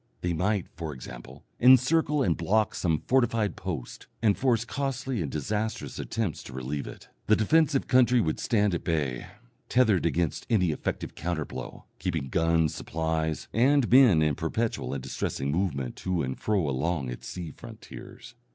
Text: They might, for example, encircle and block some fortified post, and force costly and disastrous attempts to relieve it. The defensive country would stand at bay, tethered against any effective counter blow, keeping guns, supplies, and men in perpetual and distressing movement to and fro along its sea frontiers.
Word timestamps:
They 0.21 0.33
might, 0.33 0.65
for 0.73 0.95
example, 0.95 1.43
encircle 1.59 2.23
and 2.23 2.35
block 2.35 2.73
some 2.73 3.03
fortified 3.05 3.55
post, 3.55 4.07
and 4.19 4.35
force 4.35 4.65
costly 4.65 5.21
and 5.21 5.31
disastrous 5.31 5.99
attempts 5.99 6.41
to 6.45 6.53
relieve 6.53 6.87
it. 6.87 7.09
The 7.27 7.35
defensive 7.35 7.85
country 7.85 8.19
would 8.19 8.39
stand 8.39 8.73
at 8.73 8.83
bay, 8.83 9.27
tethered 9.69 10.07
against 10.07 10.47
any 10.49 10.71
effective 10.71 11.13
counter 11.13 11.45
blow, 11.45 11.85
keeping 11.99 12.29
guns, 12.29 12.73
supplies, 12.73 13.47
and 13.53 13.91
men 13.91 14.23
in 14.23 14.33
perpetual 14.33 14.91
and 14.95 15.03
distressing 15.03 15.51
movement 15.51 15.97
to 15.97 16.23
and 16.23 16.35
fro 16.39 16.67
along 16.67 17.11
its 17.11 17.27
sea 17.27 17.51
frontiers. 17.51 18.33